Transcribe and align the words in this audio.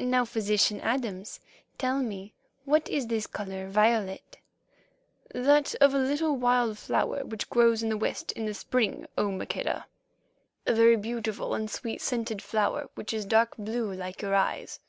Now, 0.00 0.24
physician 0.24 0.80
Adams, 0.80 1.40
tell 1.76 1.98
me 1.98 2.32
what 2.64 2.88
is 2.88 3.06
this 3.08 3.26
colour 3.26 3.68
vi 3.68 3.94
o 3.94 4.00
let?" 4.00 4.38
"That 5.34 5.74
of 5.74 5.92
a 5.92 5.98
little 5.98 6.34
wild 6.36 6.78
flower 6.78 7.22
which 7.22 7.50
grows 7.50 7.82
in 7.82 7.90
the 7.90 7.98
West 7.98 8.32
in 8.32 8.46
the 8.46 8.54
spring, 8.54 9.06
O 9.18 9.26
Maqueda—a 9.30 10.72
very 10.72 10.96
beautiful 10.96 11.52
and 11.52 11.70
sweet 11.70 12.00
scented 12.00 12.40
flower 12.40 12.88
which 12.94 13.12
is 13.12 13.26
dark 13.26 13.56
blue 13.58 13.92
like 13.92 14.22
your 14.22 14.34
eyes." 14.34 14.80